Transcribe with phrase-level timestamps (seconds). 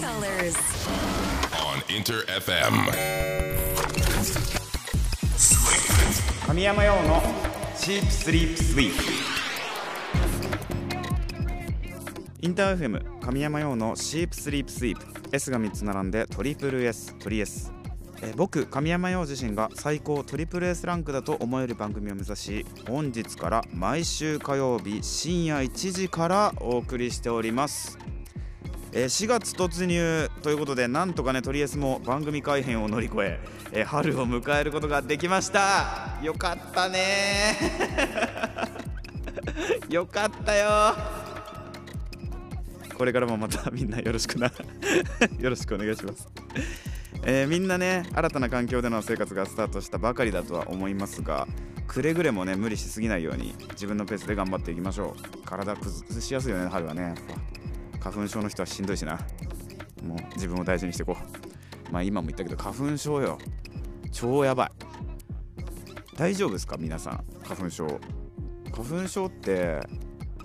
[0.00, 0.56] colors.
[1.52, 2.72] on Inter FM.
[6.46, 7.22] 神山用の
[7.76, 9.04] シープスリープスイープ
[12.40, 17.70] インターフェム神山用のシープスリープスイープ S が3つ並んでトリプル S トリ S
[18.22, 27.98] えー僕神山陽自身が最高トリプル S ランクだと思える番組を目指し本日から毎週火曜日深夜1時からお送りしております
[28.92, 33.40] えー4月突入ということでなんとかねとりあえずも番組改編を乗り越え
[33.72, 36.18] えー春を迎えることができました。
[36.22, 37.56] よかったね。
[39.88, 40.94] よかったよ。
[42.96, 44.48] これからもまたみんなよろしくな。
[45.38, 46.28] よろしくお願いします。
[47.24, 51.46] えーみんなね新たな環境での生活がスタートしたばかりだとは思いますが
[51.86, 55.42] くれぐれもね無理しすぎないように自分のペースで頑張っていきましょう。
[55.46, 57.02] 体崩しやすいよね春はね。
[57.02, 57.59] やっぱ
[58.00, 59.18] 花粉症の人はしんどいしな。
[60.02, 61.92] もう自分を大事にしていこう。
[61.92, 63.38] まあ今も言ったけど花粉症よ。
[64.12, 64.70] 超やばい。
[66.16, 66.76] 大丈夫ですか？
[66.78, 67.24] 皆さん。
[67.44, 68.00] 花粉症。
[68.72, 69.80] 花粉症って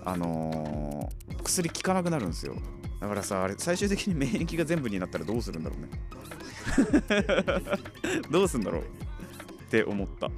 [0.03, 2.55] あのー薬効かなくなるんですよ。
[2.99, 5.89] だからさあれ最終的に免疫が全部になったらどうするんだろうね。
[8.31, 8.81] どうすんだろう。
[8.81, 8.85] っ
[9.69, 10.31] て思った。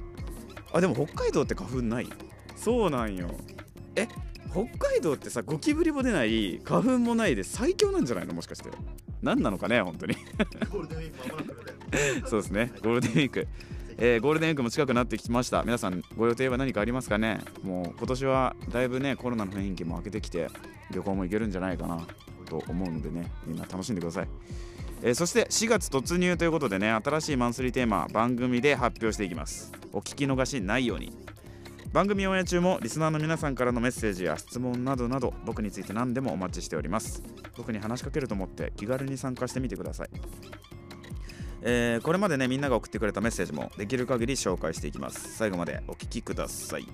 [0.72, 2.08] あでも北海道って花粉ない？
[2.56, 3.30] そうなんよ。
[3.96, 4.06] え？
[4.50, 8.34] 北海道ってさゴキブリも出ない花粉もないで最強なんじゃないの？
[8.34, 8.70] もしかして。
[9.22, 10.16] 何なのかね本当に。
[12.26, 12.72] そうですね。
[12.82, 13.48] ゴールデンウィーク。
[14.00, 15.62] えーゴールデンウィークも近くなってきました。
[15.64, 17.40] 皆さんご予定は何かありますかね？
[17.62, 20.48] もう今年はだいぶねコロナの雰囲気も明けてきて
[20.92, 22.06] 旅行も行けるんじゃないかな
[22.46, 24.28] と思うのでねみんな楽しんでください、
[25.02, 29.72] えーそして4月突入ということでね新しいマンスリーテーマ番組で発表していきます。
[29.92, 31.12] お聞き逃しないように。
[31.92, 37.22] 番組オンエア中もリスナーの皆さんからのメッセージや質問などなど僕について何でもお待ちしております。
[37.56, 40.10] 僕に話しかけると思って気軽に参加してみてください。
[41.62, 45.34] えーこれまでねみんなが送ってくれたメッセージもできる限り紹介していきます。
[45.36, 46.86] 最後までお聞きください。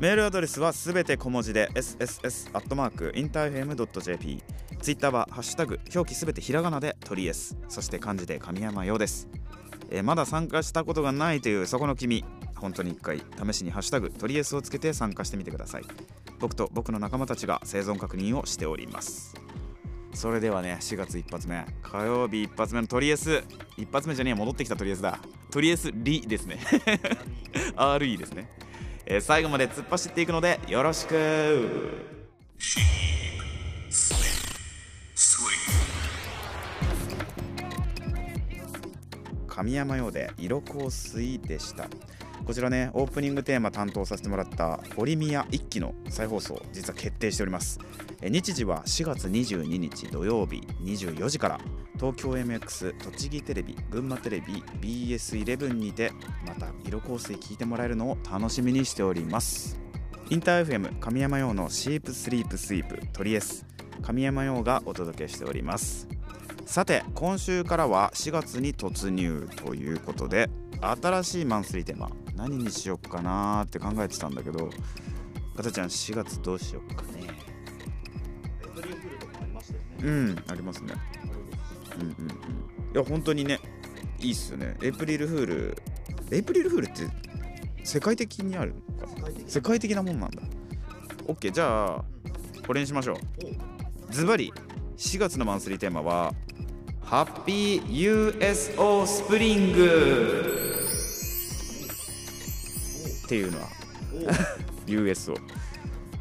[0.00, 4.42] メールアドレスはすべて小文字で sss.interfm.jp
[4.80, 9.28] ツイッターはハッシュタグ表記すべてひらがなで鳥 S そして漢字で神山ようです、
[9.90, 12.24] えーまだ参加したことがないというそこの君。
[12.60, 15.82] 本当に一回試しにハッシュタグ鳥 S をつけて参加してみてください。
[16.38, 19.34] 僕と僕の仲間たちが生存確認をしております。
[20.14, 21.64] それではね4月一発目。
[21.82, 23.42] 火曜日一発目のトリエス。
[23.76, 25.18] 一発目じゃねえ戻ってきたトリエスだ。
[25.50, 26.58] トリエスリですね。
[27.76, 28.50] RE ですね、
[29.06, 32.08] えー最後まで突っ走っていくのでよろしく。
[39.58, 41.88] 神山用で色香水でした。
[42.46, 47.80] こちらねオープニングテーマ担当させてもらったオリミヤ一期の再放送実は決定しております。
[48.22, 51.60] 日時は4月22日土曜日24時から。
[51.96, 56.12] 東京 MX 栃木テレビ群馬テレビ BS11 にて
[56.46, 59.80] また色香水聞いてもらえるのを楽しみにしております。
[60.30, 63.66] インター FM 神山用のシープスリープスイープトリエス。
[64.02, 66.06] 神山用がお届けしております。
[66.68, 70.50] さて今週からは4月に突入ということで
[70.82, 74.68] 新しいマンスリーテーマ何にしよっかなーって考えてたんだけど
[75.56, 77.26] かたちゃん4月どうしよっかね。
[80.02, 80.92] うんありますね。
[81.96, 82.28] うんうんうん。
[82.28, 83.60] いや本当にね
[84.20, 84.76] いいっすよね。
[84.82, 85.82] エイプリルフール
[86.30, 87.04] エイプリルフールって
[87.82, 89.08] 世界的にあるのか？
[89.46, 90.42] 世界的なもんなんだ。
[91.28, 92.04] OK じゃあ
[92.66, 93.16] これにしましょう。
[94.12, 94.52] ズバリ
[94.98, 96.34] 4月のマンスリーテーマは
[97.08, 100.52] ハッピー USO スプリング
[103.24, 103.68] っていうのは。
[104.86, 105.38] USO ま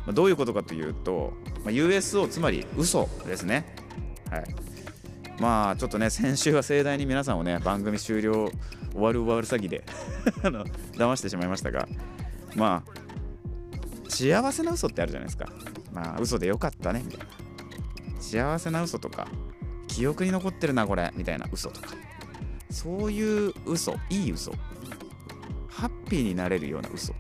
[0.08, 1.34] あどういうことかというと、
[1.66, 3.76] まあ、USO つまり嘘ですね。
[4.32, 4.46] はい。
[5.42, 8.50] まあちょっとね先週は盛大に皆さんをね番組終了
[8.94, 9.84] 終わる終わる詐欺で
[10.42, 11.86] あの騙してしまいましたが
[12.56, 15.50] まあ幸せな嘘ってあるじゃないですか。
[15.92, 17.26] まあ嘘でよかったねみたいな。
[18.22, 19.28] 幸せな嘘とか
[19.98, 21.96] 記憶に残ってるなこれみたいな嘘とか。
[22.70, 24.52] そういう嘘いい嘘。
[25.68, 27.16] ハッピーになれるような嘘。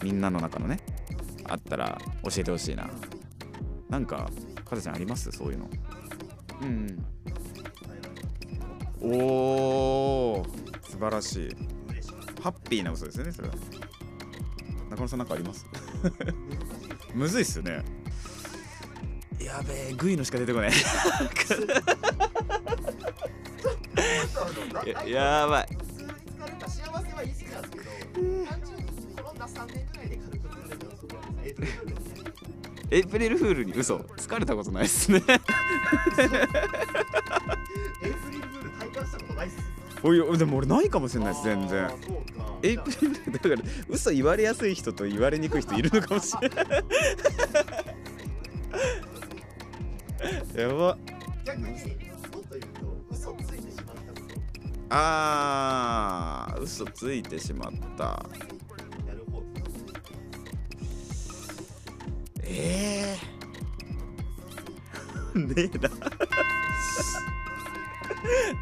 [0.00, 0.78] みんなの中のね。
[1.48, 2.88] あったら教えてほしいな。
[3.88, 4.30] なんか
[4.64, 5.32] かたちゃんあります？
[5.32, 5.68] そういうの。
[6.62, 7.04] うん
[9.00, 9.12] うん。
[9.12, 10.88] おー。
[10.88, 11.56] 素晴らしい。
[12.40, 13.54] ハッピーな嘘ですよねそれは。
[14.90, 15.66] 中野さんなんかあります？
[17.12, 17.84] むずいっすよね。
[19.40, 20.70] やべえグイのしか出てこない。
[24.86, 25.08] や
[25.42, 25.68] やばい。
[25.76, 27.84] 普通に疲れた幸せは言い過ぎなんですけど、
[28.46, 28.82] 単純に
[29.14, 31.58] 転んだ3年ぐらいで軽く疲れたらそうなんです
[32.90, 33.96] エイプリルフールに嘘。
[33.96, 35.18] 疲れたことないっすね。
[35.18, 35.32] エイプ
[38.30, 39.56] リルフール体感したことないっす。
[40.02, 41.90] おいでも俺ないかもしれないです全然。
[42.62, 43.56] エイプリルフールだから
[43.88, 46.66] 嘘言われやすい人と言われにくい人いるのかもしれない。
[50.58, 50.98] やば
[54.90, 58.04] あー嘘ついてしまった。
[59.06, 59.42] やる方
[62.44, 63.16] え
[65.34, 65.88] え ねえな。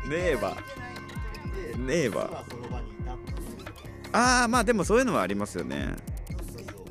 [0.09, 0.57] ねえわ
[1.79, 2.45] ねえわ
[4.13, 5.95] ああまあでもそういうのはありますよね。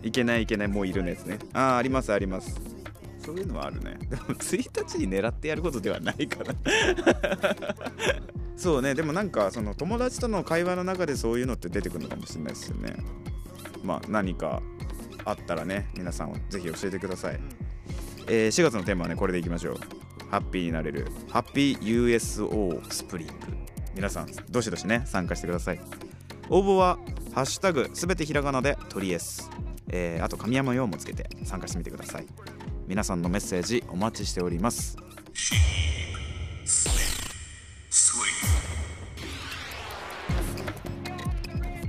[0.04, 1.40] いけないいけないもういるのやつね。
[1.54, 2.60] ああありますあります。
[3.20, 3.98] そういうのはあるね。
[4.10, 6.54] でも1日に狙ってやることではないかな
[8.56, 8.96] そうね。
[8.96, 12.96] でもなんかその友達との会話の中でそういうのって出てくるのかもしれないですよね。
[13.84, 14.62] まあ何か
[15.26, 17.40] あったらね皆さんぜひ教えてください、
[18.28, 19.76] えー4月のテーマはねこれでいきましょう。
[20.32, 23.34] ハッピーになれるハッピー USO スプリング。
[23.94, 25.80] 皆さんどしどしね参加してください。
[26.50, 26.98] 応募は
[27.34, 29.50] 「ハッシュタグすべてひらがな」で「トリエス」
[29.92, 32.26] えーあと神山用もつけて参加してみてください。
[32.88, 34.98] 皆さんのメッセージお待ちしております。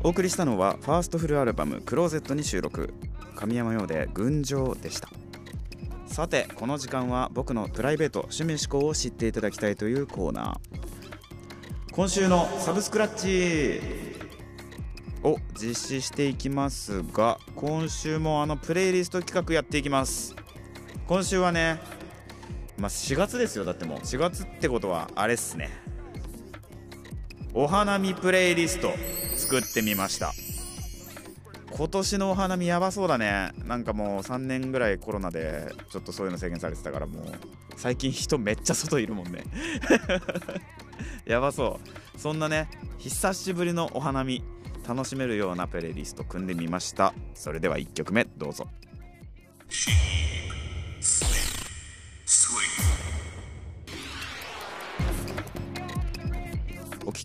[0.06, 2.94] お送りしたのはファーストフルアルバム「クローゼット」に収録。
[3.34, 5.08] 神山用で「群青」でした。
[6.06, 11.90] さてこの時間は僕のプライベート趣味思考を知っていただきたいというコーナー。
[11.90, 13.80] 今週のサブスクラッチ
[15.24, 20.36] を実施していきますが今週もあのプレイリスト企画やっていきます。
[21.08, 21.80] 今週はね
[22.78, 23.98] まあ4月ですよだってもう。
[23.98, 25.68] 4月ってことはあれっすね。
[27.52, 28.92] お花見プレイリスト。
[29.46, 30.32] 作ってみました。
[31.70, 33.52] 今年のお花見やばそうだね。
[33.64, 37.24] なんかもう3年ぐらいコロナでちょっとそういうの制限されてたからもう
[37.76, 39.44] 最近人めっちゃ外いるもんね。
[41.26, 41.78] やばそ
[42.16, 42.18] う。
[42.18, 44.42] そんなね久しぶりのお花見
[44.88, 47.14] 楽しめるようなプレイリスト組んでみました。
[47.34, 48.66] それでは1曲目どうぞ。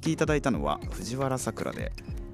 [0.01, 1.91] 聴きいただいたのは藤原さくらで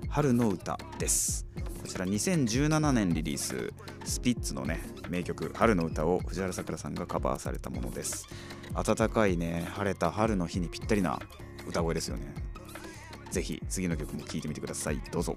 [0.07, 1.45] 春の歌です。
[1.81, 3.73] こちら2017年リリース
[4.05, 4.79] スピッツのね
[5.09, 8.25] 名曲春の歌を藤原さくらさんがカバーされたものです。
[8.73, 11.19] 暖かいね晴れた春の日にぴったりな
[11.67, 12.33] 歌声ですよね。
[13.31, 15.01] ぜひ次の曲も聴いてみてください。
[15.11, 15.35] どうぞ。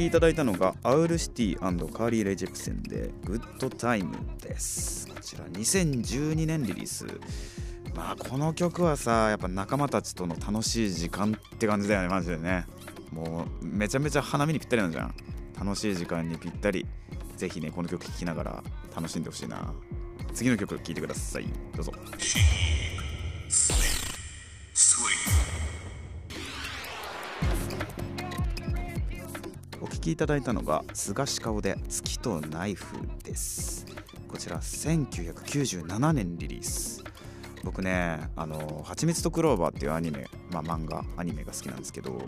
[0.00, 5.06] きいただいたのがアウルシティカーリー・レ・ジェプセンで「グッドタイム」です。
[5.06, 7.06] こちら2012年リリース。
[7.94, 12.64] まあこの曲はさやっぱ仲間たちとの楽しい時間って感じだよねマジでね。
[13.12, 15.14] もうめちゃめちゃ花見にぴったりなんじゃん。
[15.58, 16.86] 楽しい時間にぴったり。
[17.36, 18.64] ぜひねこの曲聴きながら
[18.94, 19.74] 楽しんでほしいな。
[20.32, 21.46] 次の曲聴いてください。
[21.76, 21.92] どうぞ。
[30.00, 33.84] 聴きいただいたのが菅氏顔で月とナイフです。
[34.28, 37.04] こちら1997年リリース。
[37.64, 42.18] 僕ねあの「はちみつとクローバー」っていうアニメまあ漫画アニメが好きなんですけど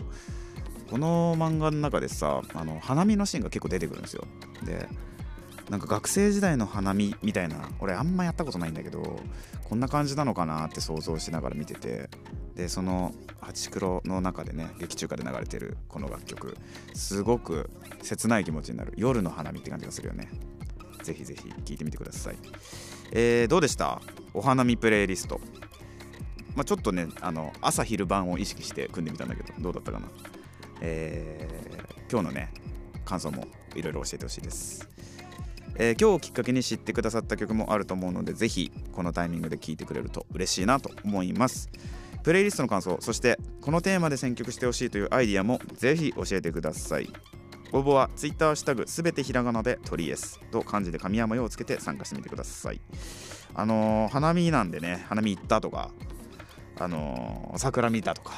[0.91, 4.27] この漫画の中でさあの花見のシーンが結構出てくるんですよ。
[4.63, 4.87] で
[5.71, 9.19] なんか学生時代の花見みたいな俺あんまやったことないんだけど
[9.63, 12.07] こんな感じなのかなって想像しながら見てて
[12.55, 16.57] でその「ハチクロ」の中でね劇中歌で流れてるこの楽曲
[16.93, 17.69] すごく
[18.01, 20.29] 切ない気持ちになる夜の花見って感じがするよね。
[21.01, 22.37] ぜひぜひ聴いてみてください。
[23.11, 24.01] えー、どうでした？
[24.33, 25.41] お花見プレイリスト。
[26.55, 30.07] まあ、ちょっとねあの朝昼晩を意識して組んでみたんだけどどうだったかな？
[30.81, 32.53] えー今日のね
[33.03, 34.87] 感想もいろいろ教えてほしいです。
[35.75, 41.69] えー今日をきっかけに知ってくださった曲もあると思うのでぜひこのタイミングで聴いてくれると嬉しいなと思います。
[42.23, 47.09] プレイリストの感想そしてこのテーマで選曲してほしいというアイディアもぜひ教えてください。
[47.73, 52.79] 応募は Twitter ハッシュタグすべてひらがなでトリエスと漢字で神山用をつけて参加してみてください。
[53.55, 55.89] あのー花見なんでね花見行ったとか
[56.79, 58.33] あのー桜見たとか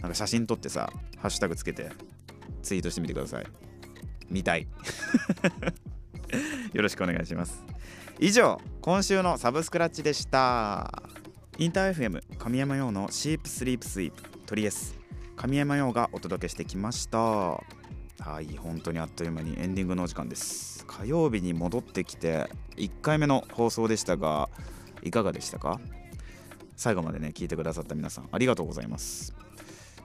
[0.00, 1.90] なんか写真撮ってさハッシュタグつけて
[2.62, 3.46] ツイートしてみてください。
[4.28, 4.66] 見たい。
[6.74, 7.64] よろしくお願いします。
[8.20, 11.02] 以上今週のサブスクラッチでした。
[11.56, 14.98] インター FM 神山用のシープスリープスイープトリエス
[15.36, 17.18] 神山用がお届けしてきました。
[17.18, 17.60] は
[18.40, 20.86] い本当にあっという間にエンディングのお時間です。
[20.86, 24.48] 火曜日に戻ってきて1回目の放送でしたが
[25.02, 25.78] いかがでしたか？
[26.74, 29.36] 最後までね聞いてくださった皆さんありがとうございます。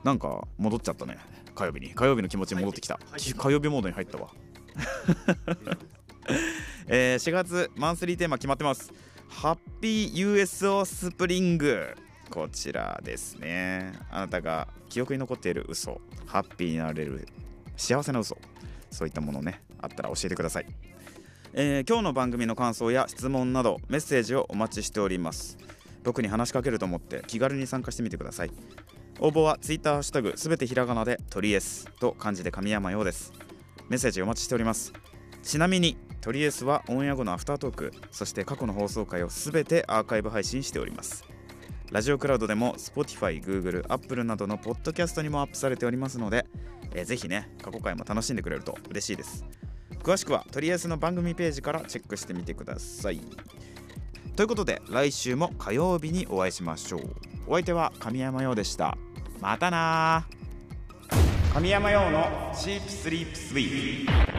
[0.04, 1.20] なんか戻っちゃったね。
[1.56, 1.94] 火曜日に。
[1.96, 3.00] 火曜日の気持ちに戻ってきた、
[3.38, 4.28] 火曜日モードに入ったわ。
[6.88, 8.92] えー4月マンスリーテーマ決まってます。
[9.30, 11.96] ハッピー USO スプリング
[12.30, 13.94] こちらですね。
[14.10, 17.28] あなたが記憶に残っている嘘ハッピーになれる
[17.78, 18.38] 幸せな嘘
[18.90, 20.68] そういったものねあったら教えてください、
[21.54, 25.58] えー今日の番組の感想や質問などメッセージをお待ちしております。
[26.04, 28.52] 僕に話しかけると思って気軽に参加してみてください。
[29.20, 33.32] 応募は Twitter ハッシュタグすべてひらがなで「トリエス」と漢字で神山用です。
[33.90, 34.92] メッセージお待ちしております。
[35.44, 41.26] ちなみにトリエスはオンエア後のアフタートークそして過去の放送回をすべてアーカイブ配信しております。
[41.94, 46.48] ラジオクラウドでも Spotify、Google、Apple などのポッドキャストにもアップされておりますので、
[46.96, 49.46] えーぜひね過去回も楽しんでくれると嬉しいです。
[50.02, 53.22] 詳しくはトリエスの番組ページからチェックしてみてください。
[54.36, 57.02] ということで来週も火曜日にお会いしましょう。
[57.46, 58.98] お相手は神山陽でした。
[59.40, 60.26] またな
[61.54, 64.33] 神山陽のチープスリープスイート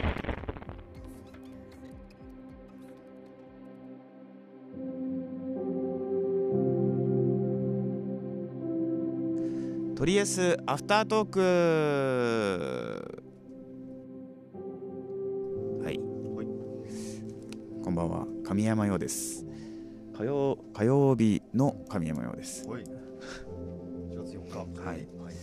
[10.03, 11.39] リエスアフタートーク。
[15.81, 15.97] はい。
[17.81, 18.27] こんばんは。
[18.43, 19.45] 神山陽です。
[20.17, 20.57] 火曜。
[20.73, 22.67] 火曜日の神山陽です。
[22.67, 22.83] はい。
[22.83, 22.89] 4
[24.21, 24.57] 月4日。
[24.81, 25.07] はい。
[25.17, 25.35] はい。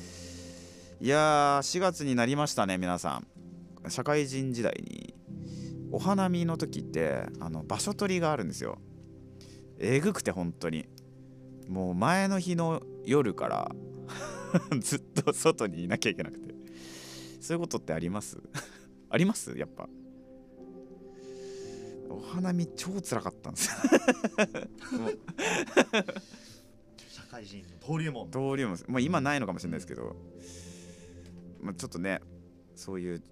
[1.01, 3.23] いやー4月になりましたね皆さ
[3.87, 3.91] ん。
[3.91, 5.15] 社会人時代に。
[5.93, 8.77] お花見の時ってあの場所取りがあるんですよ。
[9.79, 10.85] えぐくて本当に。
[11.69, 13.71] もう前の日の夜から
[14.81, 16.55] ずっと外にいなきゃいけなくて。
[17.41, 18.39] そういうことってあります？
[19.11, 19.57] あります？
[19.59, 19.89] やっぱ。
[22.09, 23.73] お花見超辛かったんですよ。
[27.09, 28.27] 社会人の登竜門。
[28.31, 30.17] 登竜門まあ今ないのかもしれないですけど、
[31.61, 32.21] まあ、ちょっとね
[32.75, 33.23] そういう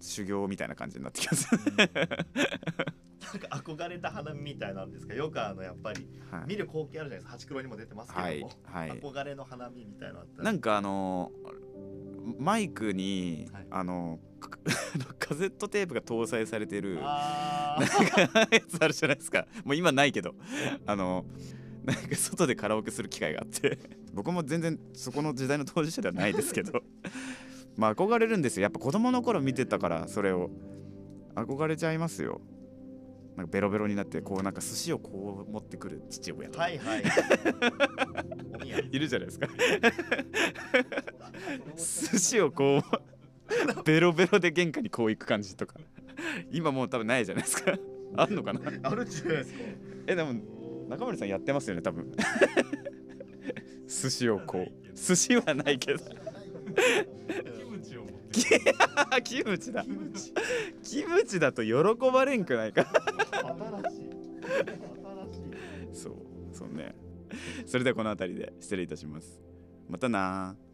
[0.00, 5.14] 修行みたいな感じになってきます、なんか憧れた花見みたいなんですか？
[5.14, 6.44] よくあのやっぱりはい。
[6.48, 7.30] 見る光景あるじゃないですか。
[7.32, 11.30] ハチクロにも出てますけはいども、はい憧れの花見みたいななんかあの
[12.38, 13.66] マイクに、はい。
[13.70, 14.50] あのか
[15.18, 17.02] カセットテープが搭載されてるなん
[18.08, 19.46] かやつあるじゃないですか。
[19.64, 20.34] もう今ないけど。
[20.86, 21.24] あの
[21.84, 23.78] なんか外でカラオケする機会があって。
[24.12, 26.82] 僕も全然そこの時代の当事者ではないですけど
[27.76, 28.62] まあ憧れるんですよ。
[28.64, 30.50] やっぱ子供の頃見てたからそれを。
[31.36, 32.40] 憧れちゃいますよ。
[33.36, 37.02] なんかベロベロになってこうなんか寿司をこう持ってくる父親とか、はいはい。
[38.90, 39.48] いるじゃないですか。
[41.76, 45.76] 寿司をこうベロベロで玄関にこう行く感じとか。
[46.50, 47.78] 今もう多分ないじゃないですか。
[48.16, 48.60] あんのかな？
[48.82, 49.58] あるじゃないですか。
[50.08, 50.34] えでも
[50.88, 52.12] 中森さんやってますよね多分。
[53.86, 54.72] 寿司をこう。
[54.94, 56.00] 寿司はないけど
[59.24, 59.84] キムチだ。
[60.82, 61.72] キムチだと喜
[62.12, 62.86] ばれんくないか？
[63.32, 64.10] 新しい。
[64.10, 64.72] 新
[65.32, 66.00] しい。
[66.02, 66.14] そう
[66.52, 66.94] そうね。
[67.66, 69.40] それではこの辺りで失礼いたします。
[69.88, 70.69] またなー